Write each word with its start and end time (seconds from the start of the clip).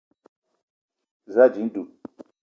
Za 1.33 1.41
ànji 1.45 1.63
dud 1.73 1.89